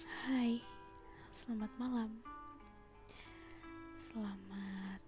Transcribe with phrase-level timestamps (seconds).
[0.00, 0.56] Hai,
[1.36, 2.08] selamat malam.
[4.00, 5.02] Selamat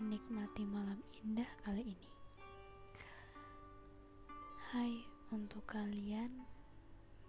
[0.00, 2.08] menikmati malam indah kali ini.
[4.72, 6.48] Hai untuk kalian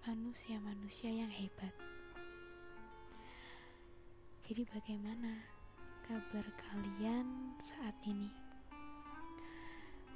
[0.08, 1.76] manusia-manusia yang hebat.
[4.48, 5.44] Jadi bagaimana
[6.08, 8.32] kabar kalian saat ini?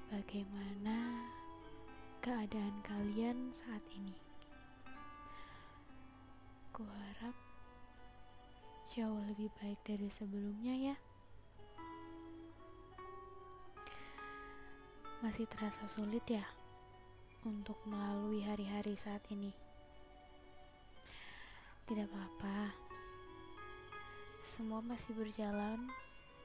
[0.08, 1.28] Bagaimana
[2.24, 4.31] keadaan kalian saat ini?
[6.82, 7.38] Kuharap
[8.90, 10.96] jauh lebih baik dari sebelumnya ya.
[15.22, 16.42] Masih terasa sulit ya
[17.46, 19.54] untuk melalui hari-hari saat ini.
[21.86, 22.74] Tidak apa-apa.
[24.42, 25.86] Semua masih berjalan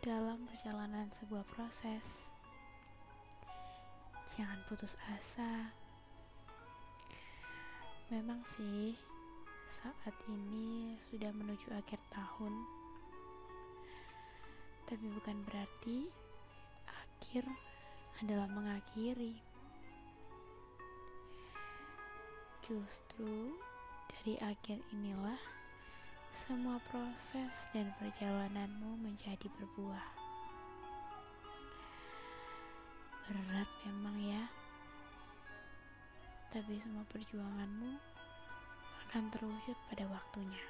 [0.05, 2.29] dalam perjalanan sebuah proses.
[4.37, 5.73] Jangan putus asa.
[8.13, 9.01] Memang sih,
[9.67, 12.55] saat ini sudah menuju akhir tahun,
[14.87, 16.07] tapi bukan berarti
[16.87, 17.45] akhir
[18.23, 19.43] adalah mengakhiri.
[22.67, 23.55] Justru
[24.11, 25.39] dari akhir inilah
[26.35, 30.07] semua proses dan perjalananmu menjadi berbuah.
[33.27, 34.47] Berat memang ya,
[36.55, 38.16] tapi semua perjuanganmu
[39.17, 40.61] akan terwujud pada waktunya.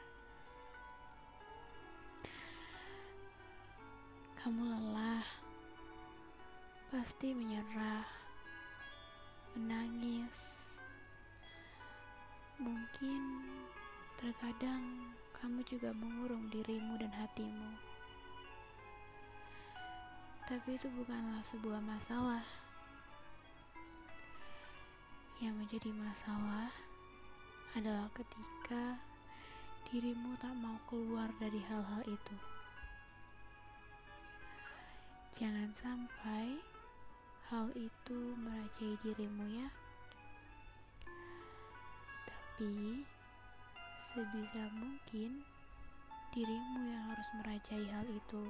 [4.38, 5.26] Kamu lelah,
[6.94, 8.06] pasti menyerah,
[9.58, 10.62] menangis.
[12.62, 13.50] Mungkin
[14.14, 15.10] terkadang
[15.42, 17.74] kamu juga mengurung dirimu dan hatimu.
[20.46, 22.46] Tapi itu bukanlah sebuah masalah.
[25.42, 26.85] Yang menjadi masalah
[27.74, 29.00] adalah ketika
[29.90, 32.36] dirimu tak mau keluar dari hal-hal itu.
[35.36, 36.58] Jangan sampai
[37.50, 39.68] hal itu merajai dirimu ya.
[42.26, 43.02] Tapi
[44.10, 45.42] sebisa mungkin
[46.34, 48.44] dirimu yang harus merajai hal itu.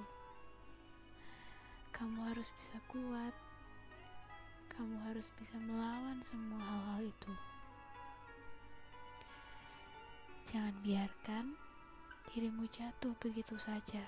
[1.90, 3.34] Kamu harus bisa kuat.
[4.72, 7.32] Kamu harus bisa melawan semua hal-hal itu.
[10.46, 11.58] Jangan biarkan
[12.30, 14.06] dirimu jatuh begitu saja.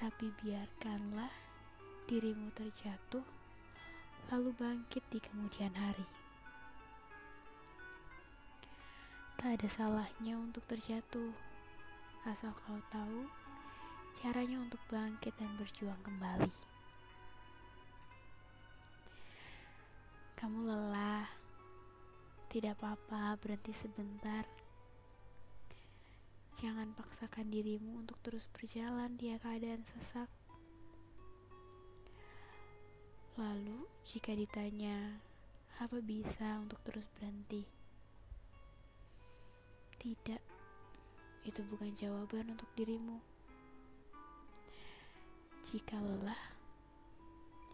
[0.00, 1.28] Tapi biarkanlah
[2.08, 3.22] dirimu terjatuh
[4.32, 6.08] lalu bangkit di kemudian hari.
[9.42, 11.34] Tak ada salahnya untuk terjatuh,
[12.30, 13.26] asal kau tahu
[14.14, 16.54] caranya untuk bangkit dan berjuang kembali.
[20.38, 21.01] Kamu lelah,
[22.52, 24.44] tidak apa-apa, berhenti sebentar.
[26.60, 30.28] Jangan paksakan dirimu untuk terus berjalan di keadaan sesak.
[33.40, 35.16] Lalu, jika ditanya,
[35.80, 37.64] apa bisa untuk terus berhenti?
[39.96, 40.42] Tidak,
[41.48, 43.16] itu bukan jawaban untuk dirimu.
[45.72, 46.52] Jika lelah,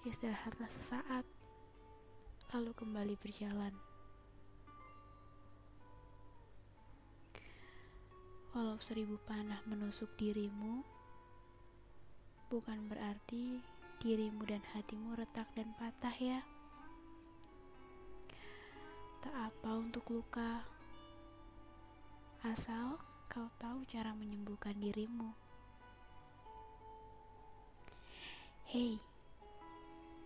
[0.07, 1.27] istirahatlah sesaat,
[2.55, 3.75] lalu kembali berjalan.
[8.59, 10.83] Walau seribu panah menusuk dirimu,
[12.51, 13.63] bukan berarti
[14.03, 16.43] dirimu dan hatimu retak dan patah ya.
[19.23, 20.67] Tak apa untuk luka,
[22.43, 22.99] asal
[23.31, 25.31] kau tahu cara menyembuhkan dirimu.
[28.75, 28.99] Hei,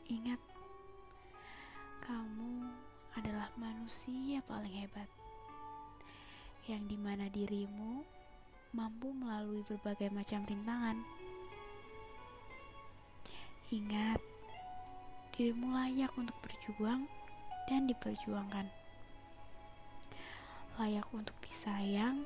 [0.08, 0.40] ingat,
[2.00, 2.64] kamu
[3.12, 5.12] adalah manusia paling hebat,
[6.64, 8.21] yang di mana dirimu
[8.72, 10.98] mampu melalui berbagai macam rintangan.
[13.72, 14.20] Ingat,
[15.32, 17.08] dirimu layak untuk berjuang
[17.68, 18.82] dan diperjuangkan
[20.80, 22.24] layak untuk disayang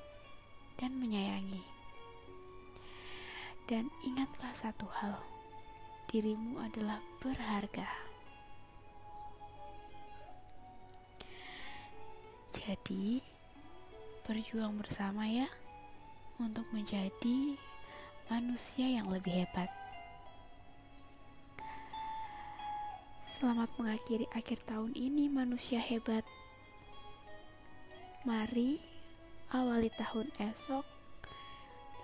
[0.79, 1.65] dan menyayangi.
[3.67, 5.19] Dan ingatlah satu hal,
[6.07, 7.91] dirimu adalah berharga.
[12.55, 13.19] Jadi,
[14.23, 15.51] berjuang bersama ya
[16.37, 17.57] untuk menjadi
[18.29, 19.71] manusia yang lebih hebat.
[23.37, 26.25] Selamat mengakhiri akhir tahun ini, manusia hebat.
[28.25, 28.81] Mari
[29.53, 30.85] awali tahun esok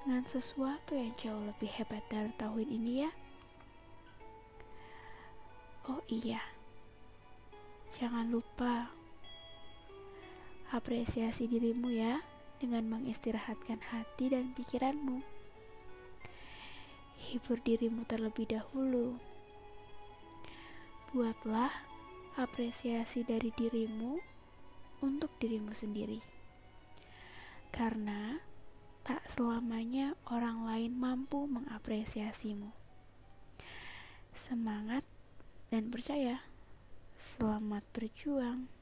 [0.04, 3.10] dengan sesuatu yang jauh lebih hebat dari tahun ini ya.
[5.90, 6.38] Oh iya,
[7.90, 8.92] jangan lupa
[10.72, 12.31] Apresiasi dirimu ya
[12.62, 15.18] dengan mengistirahatkan hati dan pikiranmu.
[17.18, 19.18] Hibur dirimu terlebih dahulu.
[21.10, 21.74] Buatlah
[22.38, 24.22] apresiasi dari dirimu
[25.02, 26.22] untuk dirimu sendiri.
[27.74, 28.38] Karena
[29.02, 32.70] tak selamanya orang lain mampu mengapresiasimu.
[34.38, 35.02] Semangat
[35.74, 36.46] dan percaya.
[37.18, 38.81] Selamat berjuang.